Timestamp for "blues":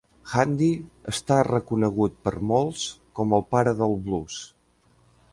4.07-4.39